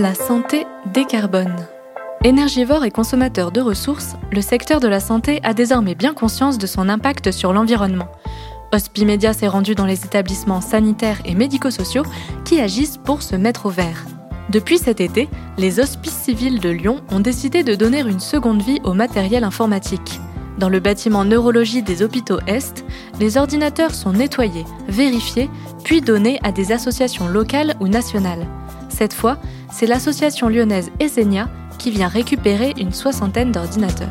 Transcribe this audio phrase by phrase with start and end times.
[0.00, 1.54] La santé décarbone.
[2.24, 6.66] Énergivore et consommateur de ressources, le secteur de la santé a désormais bien conscience de
[6.66, 8.08] son impact sur l'environnement.
[8.72, 12.04] Hospimedia s'est rendu dans les établissements sanitaires et médico-sociaux
[12.46, 14.06] qui agissent pour se mettre au vert.
[14.48, 15.28] Depuis cet été,
[15.58, 20.18] les hospices civils de Lyon ont décidé de donner une seconde vie au matériel informatique.
[20.56, 22.86] Dans le bâtiment neurologie des hôpitaux Est,
[23.18, 25.50] les ordinateurs sont nettoyés, vérifiés,
[25.84, 28.46] puis donnés à des associations locales ou nationales.
[28.88, 29.38] Cette fois,
[29.70, 31.48] c'est l'association lyonnaise Essenia
[31.78, 34.08] qui vient récupérer une soixantaine d'ordinateurs.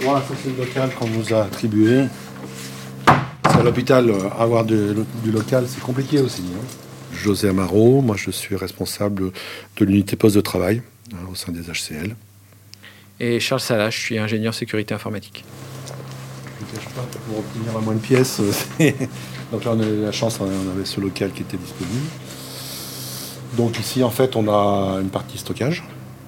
[0.00, 2.04] Voilà, c'est le local qu'on nous a attribué.
[3.42, 4.94] Parce qu'à l'hôpital, euh, avoir du
[5.32, 6.42] local, c'est compliqué aussi.
[6.54, 6.83] hein.
[7.24, 9.32] José Amaro, moi je suis responsable
[9.78, 10.82] de l'unité poste de travail
[11.14, 12.14] hein, au sein des HCL.
[13.18, 15.42] Et Charles Salah, je suis ingénieur sécurité informatique.
[16.60, 18.90] Je ne cache pas pour obtenir la moindre pièce, euh,
[19.52, 22.06] donc là on a eu la chance, on avait ce local qui était disponible.
[23.56, 25.82] Donc ici en fait on a une partie stockage,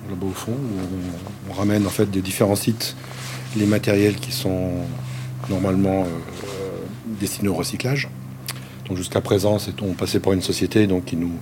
[0.09, 2.97] là-bas au fond, où on, on ramène en fait des différents sites
[3.55, 4.71] les matériels qui sont
[5.51, 6.07] normalement euh,
[7.21, 8.09] destinés au recyclage.
[8.89, 11.33] Donc jusqu'à présent, on passait par une société donc qui nous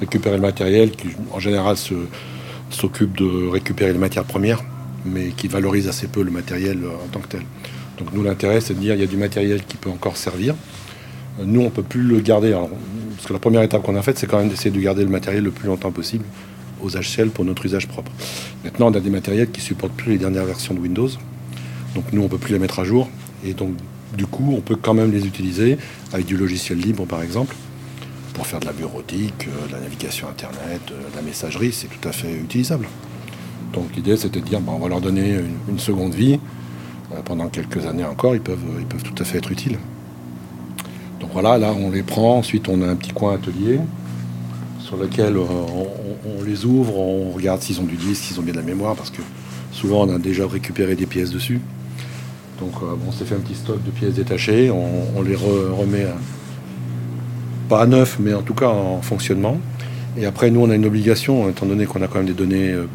[0.00, 1.76] récupérait le matériel, qui en général
[2.70, 4.62] s'occupe de récupérer les matières premières,
[5.04, 7.42] mais qui valorise assez peu le matériel euh, en tant que tel.
[7.98, 10.54] Donc nous l'intérêt c'est de dire il y a du matériel qui peut encore servir.
[11.44, 12.70] Nous on peut plus le garder, alors,
[13.14, 15.10] parce que la première étape qu'on a faite c'est quand même d'essayer de garder le
[15.10, 16.24] matériel le plus longtemps possible
[16.82, 18.10] aux HCL pour notre usage propre.
[18.64, 21.08] Maintenant on a des matériels qui supportent plus les dernières versions de Windows,
[21.94, 23.08] donc nous on peut plus les mettre à jour
[23.44, 23.70] et donc
[24.16, 25.78] du coup on peut quand même les utiliser
[26.12, 27.54] avec du logiciel libre par exemple
[28.38, 31.88] pour faire de la bureautique, euh, de la navigation internet, euh, de la messagerie, c'est
[31.88, 32.86] tout à fait utilisable.
[33.72, 36.38] Donc l'idée c'était de dire bon, on va leur donner une, seconde vie.
[37.12, 39.78] Euh, pendant quelques années encore, ils peuvent, ils peuvent tout à fait être utiles.
[41.20, 43.80] Donc voilà, là on les prend, ensuite on a un petit coin atelier
[44.78, 45.88] sur lequel on-
[46.38, 48.94] on les ouvre, on regarde s'ils ont du disque, s'ils ont bien de la mémoire,
[48.94, 49.22] parce que
[49.72, 51.60] souvent on a déjà récupéré des pièces dessus.
[52.60, 56.04] Donc euh, on s'est fait un petit stock de pièces détachées, on, les re- remet
[56.04, 56.16] à-
[57.68, 59.60] pas à neuf, mais en tout cas en fonctionnement.
[60.16, 62.72] Et après, nous, on a une obligation, étant donné qu'on a quand même des données,
[62.72, 62.86] euh,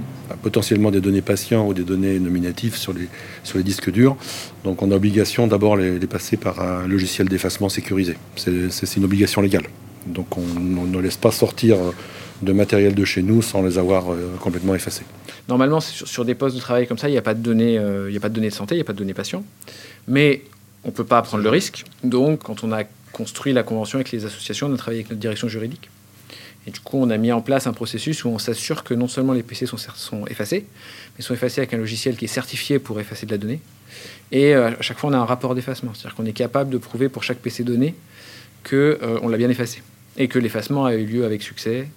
[0.41, 4.17] potentiellement des données patients ou des données nominatives sur les, disques durs.
[4.65, 8.17] Donc, on a obligation d'abord les, les passer par un logiciel d'effacement sécurisé.
[8.35, 9.63] C'est une obligation légale.
[10.05, 11.91] Donc, on, ne laisse pas sortir euh,
[12.41, 15.03] de matériel de chez nous sans les avoir euh, complètement effacés.
[15.49, 18.15] Normalement, sur, des postes de travail comme ça, il n'y a pas de données, euh,
[18.15, 19.43] a pas de données santé, il n'y a pas de données patients.
[20.07, 20.43] Mais
[20.83, 21.85] on ne peut pas prendre le risque.
[22.03, 25.21] Donc, quand on a construit la convention avec les associations, on a travaillé avec notre
[25.21, 25.89] direction juridique.
[26.65, 29.07] Et du coup, on a mis en place un processus où on s'assure que non
[29.07, 30.65] seulement les PC sont, effacés,
[31.17, 33.59] mais sont effacés avec un logiciel qui est certifié pour effacer de la donnée.
[34.31, 35.93] Et euh, à chaque fois, on a un rapport d'effacement.
[35.93, 37.95] C'est-à-dire qu'on est capable de prouver pour chaque PC donné
[38.67, 39.81] qu'on l'a bien effacé.
[40.17, 41.89] Et que l'effacement a eu lieu avec succès.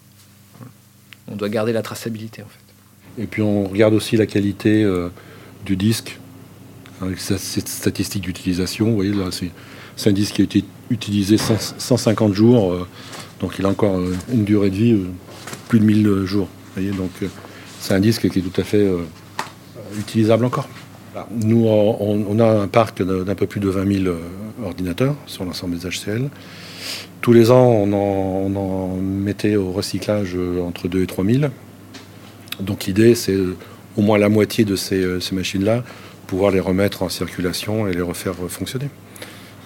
[1.31, 3.23] On doit garder la traçabilité, en fait.
[3.23, 5.09] Et puis, on regarde aussi la qualité euh,
[5.65, 6.19] du disque
[7.03, 8.87] avec sa- cette statistique d'utilisation.
[8.87, 9.13] Vous voyez,
[9.97, 12.73] c'est un disque qui a été utilisé 100 150 jours.
[12.73, 12.87] euh,
[13.41, 14.97] donc, il a encore euh, une durée de vie
[15.69, 16.47] plus de 1000 jours.
[16.47, 17.11] Vous voyez, donc,
[17.81, 18.87] c'est un disque qui est tout à fait
[19.99, 20.69] utilisable encore.
[21.31, 24.19] Nous, on, a un parc d'un peu plus de 20 000 euh,
[24.65, 26.29] ordinateurs sur l'ensemble des HCL.
[27.21, 27.93] Tous les ans, on
[28.57, 31.45] en, mettait au recyclage euh, entre 2 et 3 000.
[32.61, 33.57] Donc l'idée, c'est euh,
[33.97, 35.83] au moins la moitié de ces, machines-là,
[36.29, 38.91] pouvoir les remettre en circulation et les refaire fonctionner.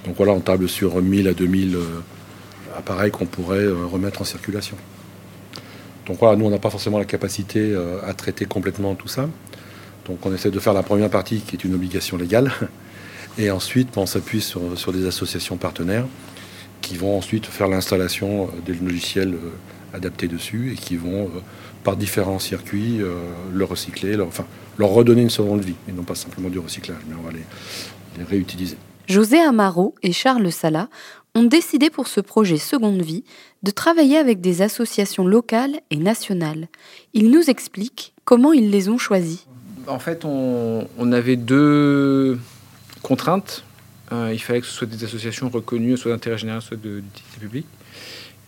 [0.07, 1.81] Donc voilà, on table sur 1000 à 2000 euh,
[2.79, 4.77] appareils qu'on pourrait remettre en circulation.
[6.07, 9.29] Donc voilà, nous, on n'a pas forcément la capacité à traiter complètement tout ça.
[10.07, 12.53] Donc on essaie de faire la première partie qui est une obligation légale.
[13.39, 14.61] Et ensuite, on s'appuie sur,
[14.93, 16.07] des associations partenaires
[16.81, 21.41] qui vont ensuite faire l'installation euh, des logiciels euh, adaptés dessus et qui vont, euh,
[21.85, 23.01] par différents circuits,
[23.53, 24.45] le recycler, enfin,
[24.79, 27.45] leur redonner une seconde vie, et non pas simplement du recyclage, mais on va les,
[28.19, 28.77] les réutiliser.
[29.09, 30.89] José Amaro et Charles Sala
[31.35, 33.25] ont décidé pour ce projet Seconde Vie
[33.63, 36.69] de travailler avec des associations locales et nationales.
[37.15, 39.47] Ils nous expliquent comment ils les ont choisis.
[39.87, 42.39] En fait, on, avait deux
[43.03, 43.65] contraintes.
[44.13, 47.67] Euh, il fallait que ce soit des associations reconnues, soit d'intérêt général, soit d'utilité publique.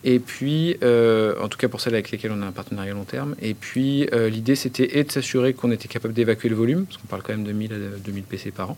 [0.04, 3.04] Et puis, euh, en tout cas pour celles avec lesquelles on a un partenariat long
[3.04, 3.36] terme.
[3.40, 6.96] Et puis, euh, l'idée, c'était et de s'assurer qu'on était capable d'évacuer le volume, parce
[6.96, 8.76] qu'on parle quand même de 1000 à 2000 PC par an,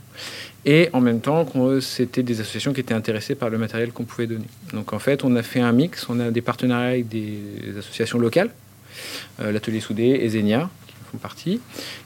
[0.67, 1.47] et en même temps,
[1.81, 4.45] c'était des associations qui étaient intéressées par le matériel qu'on pouvait donner.
[4.75, 6.07] Donc, en fait, on a fait un mix.
[6.11, 7.39] On a des partenariats avec des
[7.79, 8.50] associations locales
[9.41, 10.84] l'atelier soudé et Zenia, qui
[11.19, 11.61] partie,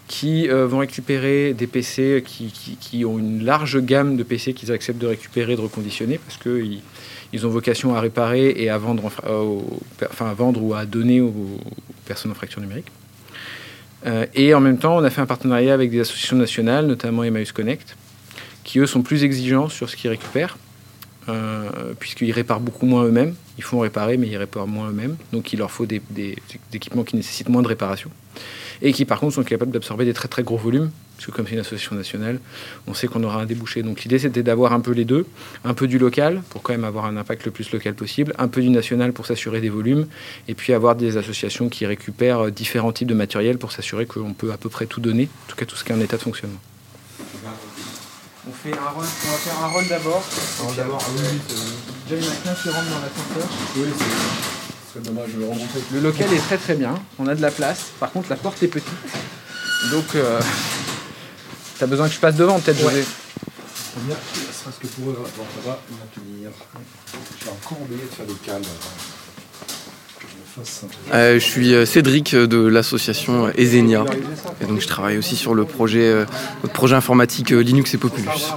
[0.06, 5.06] qui vont récupérer des PC qui, ont une large gamme de PC qu'ils acceptent de
[5.06, 6.80] récupérer, de reconditionner, parce qu'ils
[7.32, 11.58] ils ont vocation à réparer et à vendre, enfin, à vendre ou à donner aux,
[12.06, 12.90] personnes en fracture numérique.
[14.34, 17.52] et en même temps, on a fait un partenariat avec des associations nationales, notamment Emmaüs
[17.52, 17.96] Connect,
[18.64, 20.56] qui eux sont plus exigeants sur ce qu'ils récupèrent
[21.28, 23.34] euh, puisqu'ils réparent beaucoup moins eux-mêmes.
[23.58, 25.16] Ils font réparer, mais ils réparent moins eux-mêmes.
[25.32, 26.00] Donc il leur faut des,
[26.72, 28.10] équipements qui nécessitent moins de réparation.
[28.82, 31.54] Et qui par contre sont capables d'absorber des très très gros volumes, puisque comme c'est
[31.54, 32.38] une association nationale,
[32.86, 33.82] on sait qu'on aura un débouché.
[33.82, 35.26] Donc l'idée c'était d'avoir un peu les deux,
[35.64, 38.48] un peu du local pour quand même avoir un impact le plus local possible, un
[38.48, 40.06] peu du national pour s'assurer des volumes,
[40.46, 44.52] et puis avoir des associations qui récupèrent différents types de matériel pour s'assurer qu'on peut
[44.52, 46.22] à peu près tout donner, en tout cas tout ce qui est en état de
[46.22, 46.60] fonctionnement.
[48.46, 50.24] On, fait un rôle, on va faire un rôle d'abord.
[50.76, 51.22] d'abord, ah oui,
[52.08, 53.48] déjà il y en a qu'un qui rentre dans l'ascenseur.
[53.76, 54.57] Oui, c'est
[54.96, 55.80] dommage de le rencontrer.
[55.92, 57.86] Le local est très très bien, on a de la place.
[58.00, 58.88] Par contre, la porte est petite.
[59.92, 60.40] Donc, euh,
[61.78, 62.92] t'as besoin que je passe devant, peut-être, ouais.
[62.92, 63.06] José
[64.06, 64.16] Bien,
[64.52, 66.50] serait-ce que pour eux, bon, ça va maintenir.
[67.42, 68.62] J'ai encore oublié de faire le calme.
[71.12, 74.04] Euh, je suis euh, Cédric euh, de l'association Ezenia.
[74.60, 76.24] Et donc je travaille aussi sur le projet,
[76.62, 78.52] notre projet informatique Linux et Populus.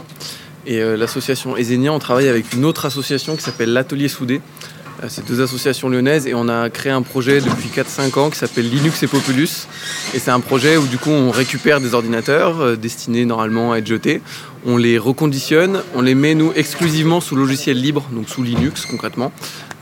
[0.68, 4.42] Et l'association Ezenia, on travaille avec une autre association qui s'appelle l'Atelier Soudé.
[5.08, 8.70] C'est deux associations lyonnaises et on a créé un projet depuis 4-5 ans qui s'appelle
[8.70, 9.68] Linux et Populus.
[10.14, 13.88] Et c'est un projet où du coup on récupère des ordinateurs destinés normalement à être
[13.88, 14.22] jetés,
[14.66, 19.32] on les reconditionne, on les met nous exclusivement sous logiciel libre, donc sous Linux concrètement.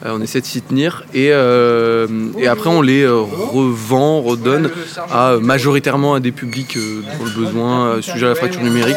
[0.05, 2.07] Euh, on essaie de s'y tenir et, euh,
[2.49, 4.69] après on les euh, revend, redonne
[5.11, 8.95] à, majoritairement à des publics dans le besoin, sujet à la fracture numérique.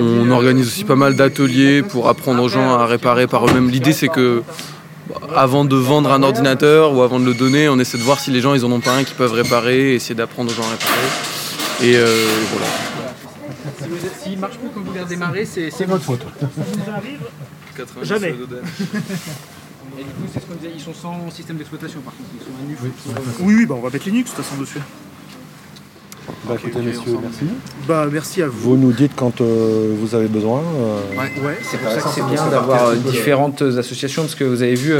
[0.00, 3.70] On organise aussi pas mal d'ateliers pour apprendre aux gens à réparer par eux-mêmes.
[3.70, 4.42] L'idée c'est que
[5.34, 8.30] avant de vendre un ordinateur ou avant de le donner, on essaie de voir si
[8.30, 10.70] les gens ils en ont pas un qui peuvent réparer, essayer d'apprendre aux gens à
[10.70, 11.08] réparer.
[11.82, 11.96] Et
[12.52, 12.66] voilà.
[14.22, 16.26] S'il marche plus quand vous voulez redémarrer, c'est votre faute.
[18.02, 18.34] Jamais.
[19.98, 22.44] Et du coup, c'est ce qu'on disait, ils sont sans système d'exploitation par contre, ils
[22.44, 22.76] sont à nu.
[23.40, 24.80] Oui, oui, bah on va mettre Linux de toute façon dessus.
[26.46, 27.44] Bah écoutez messieurs, merci.
[27.88, 28.70] Bah merci à vous.
[28.70, 30.60] Vous nous dites quand euh, vous avez besoin.
[30.60, 31.58] Euh, ouais.
[31.62, 34.94] c'est pour ça que c'est bien d'avoir euh, différentes associations parce que vous avez vu,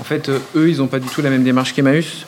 [0.00, 2.26] en fait, eux, ils n'ont pas du tout la même démarche qu'Emmaüs.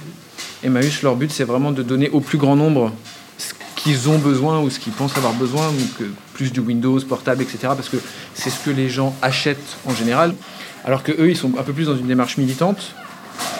[0.63, 2.93] Emmaüs, leur but, c'est vraiment de donner au plus grand nombre
[3.39, 7.43] ce qu'ils ont besoin ou ce qu'ils pensent avoir besoin, donc plus du Windows, portable,
[7.43, 7.59] etc.
[7.69, 7.99] Parce que
[8.35, 10.35] c'est ce que les gens achètent en général.
[10.85, 12.95] Alors que eux, ils sont un peu plus dans une démarche militante,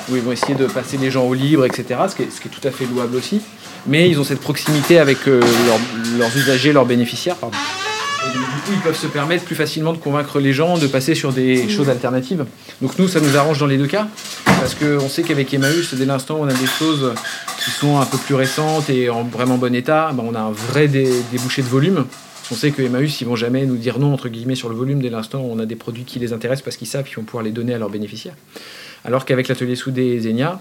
[0.09, 2.67] où ils vont essayer de passer les gens au libre, etc., ce qui est, tout
[2.67, 3.41] à fait louable aussi.
[3.87, 5.41] Mais ils ont cette proximité avec euh,
[6.19, 7.37] leurs usagers, leurs bénéficiaires.
[7.37, 7.57] Pardon.
[8.33, 11.33] Du coup, ils peuvent se permettre plus facilement de convaincre les gens de passer sur
[11.33, 12.45] des choses alternatives.
[12.83, 14.09] Donc nous, ça nous arrange dans les deux cas,
[14.45, 17.15] parce qu'on sait qu'avec Emmaüs, dès l'instant où on a des choses
[17.65, 20.51] qui sont un peu plus récentes et en vraiment bon état, ben, on a un
[20.51, 22.05] vrai débouché de volume.
[22.51, 25.01] On sait que Emmaüs, ils vont jamais nous dire non, entre guillemets, sur le volume
[25.01, 27.25] dès l'instant où on a des produits qui les intéressent parce qu'ils savent qu'ils vont
[27.25, 28.37] pouvoir les donner à leurs bénéficiaires.
[29.07, 30.61] Alors qu'avec l'atelier soudé et Zenia,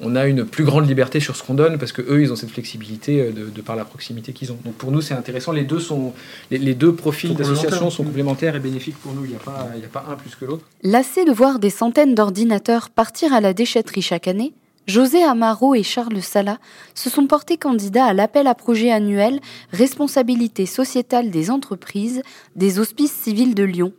[0.00, 2.36] on a une plus grande liberté sur ce qu'on donne parce que eux, ils ont
[2.36, 4.58] cette flexibilité euh, de, par la proximité qu'ils ont.
[4.64, 5.52] Donc pour nous, c'est intéressant.
[5.52, 6.12] Les deux, sont,
[6.50, 9.24] les, deux profils d'association sont complémentaires et bénéfiques pour nous.
[9.24, 10.64] Il n'y a, pas, a pas un plus que l'autre.
[10.82, 14.52] Lassé de voir des centaines d'ordinateurs partir à la déchetterie chaque année,
[14.86, 16.58] José Amaro et Charles Sala
[16.94, 19.40] se sont portés candidats à l'appel à projet annuel
[19.72, 22.22] Responsabilité sociétale des entreprises
[22.54, 23.92] des hospices civils de Lyon.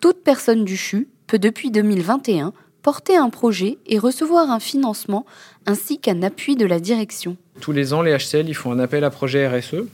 [0.00, 5.26] Toute personne du CHU peut depuis 2021 porter un projet et recevoir un financement
[5.66, 7.36] ainsi qu'un appui de la direction.
[7.60, 9.84] Tous les ans, les HCL font un appel à projet RSE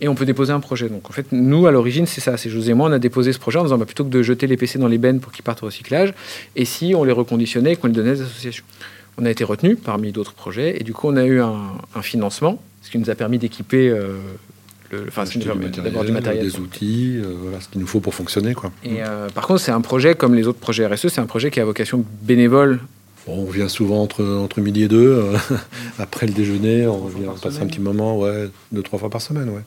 [0.00, 0.88] et on peut déposer un projet.
[0.88, 2.36] Donc en fait, nous, à l'origine, c'est ça.
[2.36, 4.22] C'est José et moi, on a déposé ce projet en disant bah, plutôt que de
[4.22, 6.14] jeter les PC dans les bennes pour qu'ils partent au recyclage,
[6.56, 8.64] et si on les reconditionnait et qu'on les donnait aux associations
[9.18, 12.60] on a été retenu parmi d'autres projets et du coup on a eu un, financement,
[12.82, 14.18] ce qui nous a permis d'équiper euh,
[14.94, 15.24] le, enfin,
[15.82, 18.72] d'abord du matériel, des outils, euh, voilà ce qu'il nous faut pour fonctionner quoi.
[18.84, 21.50] Et euh, par contre c'est un projet comme les autres projets RSE, c'est un projet
[21.50, 22.80] qui a vocation bénévole.
[23.26, 25.22] on vient souvent entre, entre midi et deux,
[25.98, 29.48] après le déjeuner, on vient passer un petit moment, ouais, deux trois fois par semaine,
[29.48, 29.62] ouais.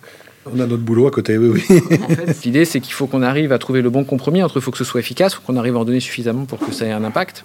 [0.54, 1.82] On a notre boulot à côté, oui, oui.
[2.02, 4.62] en fait, l'idée, c'est qu'il faut qu'on arrive à trouver le bon compromis entre il
[4.62, 6.72] faut que ce soit efficace, il faut qu'on arrive à en donner suffisamment pour que
[6.72, 7.44] ça ait un impact,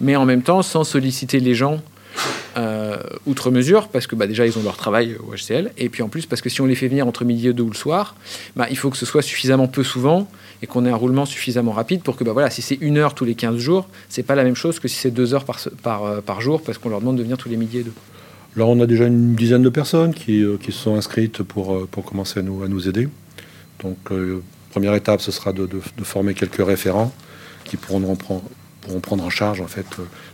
[0.00, 1.80] mais en même temps, sans solliciter les gens
[2.56, 6.02] euh, outre mesure, parce que bah, déjà, ils ont leur travail au HCL, et puis
[6.02, 7.76] en plus, parce que si on les fait venir entre midi et deux ou le
[7.76, 8.14] soir,
[8.56, 10.28] bah, il faut que ce soit suffisamment peu souvent
[10.62, 13.14] et qu'on ait un roulement suffisamment rapide pour que, bah, voilà, si c'est une heure
[13.14, 15.44] tous les 15 jours, c'est pas la même chose que si c'est deux heures
[15.86, 17.92] euh, par jour, parce qu'on leur demande de venir tous les midi et deux.
[18.56, 21.88] Là, on a déjà une dizaine de personnes qui, euh, se sont inscrites pour, euh,
[22.04, 23.08] commencer à nous, nous aider.
[23.80, 25.68] Donc, euh, première étape, ce sera de,
[26.02, 27.12] former quelques référents
[27.64, 28.16] qui pourront,
[28.80, 29.86] pourront prendre en charge en fait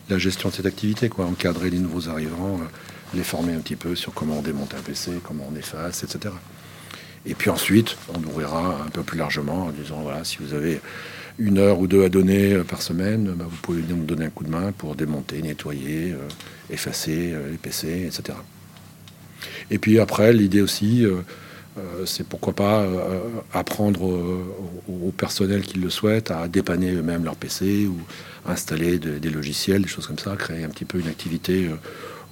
[0.09, 2.61] la gestion de cette activité, quoi, encadrer les nouveaux arrivants,
[3.15, 6.35] les former un petit peu sur comment on démonte un PC, comment on efface, etc.
[7.25, 10.81] Et puis ensuite, on ouvrira un peu plus largement en disant voilà, si vous avez
[11.39, 14.45] une heure ou deux à donner par semaine, bah, vous pouvez nous donner un coup
[14.45, 16.15] de main pour démonter, nettoyer,
[16.71, 18.39] effacer les PC, etc.
[19.71, 21.23] Et puis après, l'idée aussi, euh,
[22.07, 23.21] c'est pourquoi pas euh,
[23.53, 27.97] apprendre au, personnel qui le souhaite à dépanner eux-mêmes leur PC ou
[28.47, 31.77] installer des logiciels, des choses comme ça, créer un petit peu une activité euh,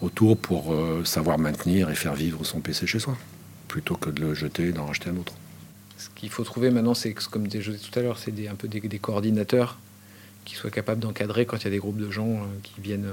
[0.02, 0.74] autour pour
[1.04, 3.16] savoir maintenir et faire vivre son PC chez soi,
[3.68, 5.32] plutôt que de le jeter et d'en racheter un autre.
[5.96, 8.68] Ce qu'il faut trouver maintenant, c'est comme je disais tout à l'heure, c'est un peu
[8.68, 9.78] des, coordinateurs
[10.44, 13.08] qui soient capables d'encadrer quand il y a des groupes de gens qui viennent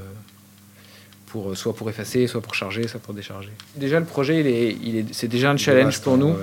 [1.31, 3.51] pour, soit pour effacer, soit pour charger, soit pour décharger.
[3.75, 6.35] Déjà, le projet, il est, il est, c'est déjà un challenge pour nous.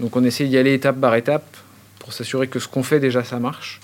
[0.00, 1.56] Donc, on essaie d'y aller étape par étape
[1.98, 3.80] pour s'assurer que ce qu'on fait déjà, ça marche.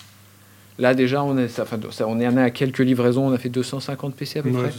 [0.79, 3.27] Là, déjà, on est, enfin, on est à quelques livraisons.
[3.27, 4.71] On a fait 250 PC à peu près.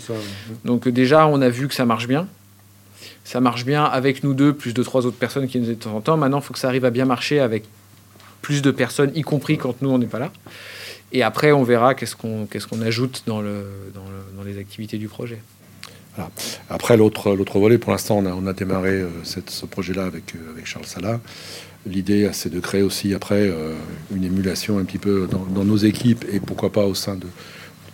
[0.66, 2.28] Donc, déjà, on a vu que ça marche bien.
[3.24, 5.84] Ça marche bien avec nous deux, plus de trois autres personnes qui nous aident de
[5.84, 6.18] temps en temps.
[6.18, 7.66] Maintenant, il faut que ça arrive à bien marcher avec
[8.42, 10.32] plus de personnes, y compris quand nous, on n'est pas là.
[11.12, 14.58] Et après, on verra qu'est-ce qu'on qu'est-ce qu'on ajoute dans, le, dans, le, dans les
[14.58, 15.40] activités du projet.
[16.70, 20.86] Après, l'autre, volet, pour l'instant, on a, démarré euh, ce projet-là avec, euh, avec Charles
[20.86, 21.20] Sala.
[21.86, 23.74] L'idée, c'est de créer aussi après euh,
[24.14, 27.28] une émulation un petit peu dans, nos équipes et pourquoi pas au sein de,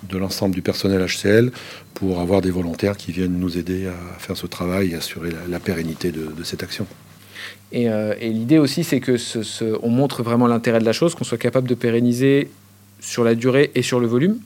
[0.09, 1.51] de l'ensemble du personnel HCL
[1.93, 5.59] pour avoir des volontaires qui viennent nous aider à faire ce travail et assurer la,
[5.59, 6.87] pérennité de, cette action.
[7.71, 7.87] Et,
[8.21, 9.17] l'idée aussi, c'est que
[9.83, 12.49] on montre vraiment l'intérêt de la chose, qu'on soit capable de pérenniser
[12.99, 14.39] sur la durée et sur le volume.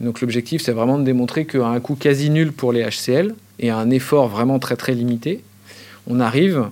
[0.00, 3.70] Donc l'objectif, c'est vraiment de démontrer qu'à un coût quasi nul pour les HCL et
[3.70, 5.42] à un effort vraiment très très limité,
[6.06, 6.68] on arrive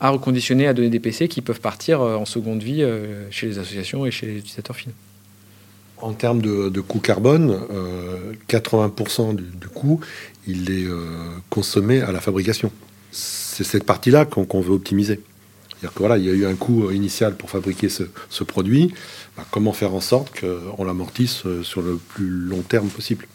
[0.00, 3.46] à reconditionner, à donner des PC qui peuvent partir euh, en seconde vie euh, chez
[3.46, 4.94] les associations et chez les utilisateurs finaux.
[5.98, 7.58] En termes de, coût carbone,
[8.48, 10.00] 80% euh, du, coût,
[10.46, 10.86] il est
[11.48, 12.70] consommé à la fabrication.
[13.10, 15.20] C'est cette partie-là qu'on veut optimiser.
[15.80, 18.92] C'est-à-dire que voilà, il y a eu un coût initial pour fabriquer ce, produit.
[19.36, 23.26] Bah, comment faire en sorte qu'on l'amortisse euh, sur le plus long terme possible?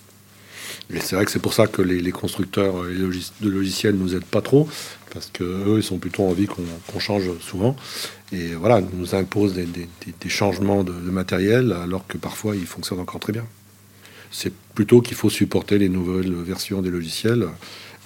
[0.91, 4.41] Et c'est vrai que c'est pour ça que les, constructeurs de logiciels nous aident pas
[4.41, 4.67] trop,
[5.13, 7.75] parce qu'eux, ils sont plutôt envie qu'on change souvent.
[8.31, 13.33] Et voilà, nous imposent des, changements de, matériel, alors que parfois ils fonctionnent encore très
[13.33, 13.45] bien.
[14.31, 17.47] C'est plutôt qu'il faut supporter les nouvelles versions des logiciels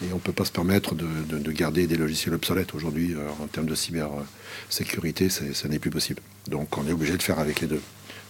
[0.01, 2.73] et on ne peut pas se permettre de, garder des logiciels obsolètes.
[2.73, 6.21] Aujourd'hui, euh, en termes de cybersécurité, ça n'est plus possible.
[6.47, 7.81] Donc on est obligé de faire avec les deux.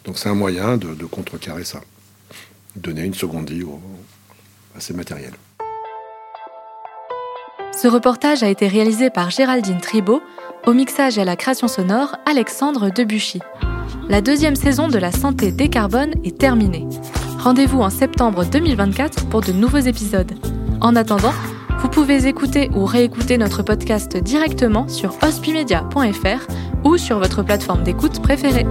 [0.05, 1.81] Donc c'est un moyen de, contrecarrer ça.
[2.75, 3.63] Donner une seconde vie
[4.75, 5.35] à ces matériels.
[7.71, 10.21] Ce reportage a été réalisé par Géraldine Tribault,
[10.65, 13.39] au mixage et à la création sonore Alexandre Debuchy.
[14.09, 16.85] La deuxième saison de La Santé décarbone est terminée.
[17.39, 20.31] Rendez-vous en septembre 2024 pour de nouveaux épisodes.
[20.81, 21.33] En attendant,
[21.83, 26.47] vous pouvez écouter ou réécouter notre podcast directement sur hospimedia.fr
[26.85, 28.65] ou sur votre plateforme d'écoute préférée.